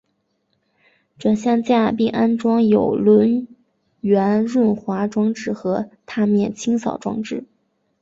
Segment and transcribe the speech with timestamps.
[1.19, 3.47] 转向架并安装有轮
[3.99, 7.43] 缘润滑装置和踏面清扫装置。